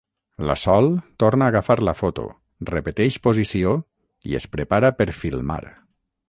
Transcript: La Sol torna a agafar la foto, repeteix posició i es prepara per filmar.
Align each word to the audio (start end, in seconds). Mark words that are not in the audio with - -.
La 0.49 0.53
Sol 0.59 0.87
torna 1.23 1.49
a 1.49 1.53
agafar 1.53 1.75
la 1.89 1.93
foto, 1.99 2.23
repeteix 2.71 3.19
posició 3.29 3.75
i 4.31 4.35
es 4.41 4.49
prepara 4.57 4.91
per 5.03 5.09
filmar. 5.21 5.61